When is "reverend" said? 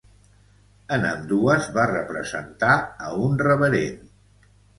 3.45-4.51